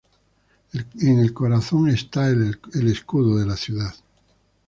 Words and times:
En 0.99 1.19
el 1.19 1.31
corazón 1.31 1.87
está 1.91 2.27
el 2.27 2.57
escudo 2.87 3.37
de 3.37 3.45
la 3.45 3.55
ciudad. 3.55 3.93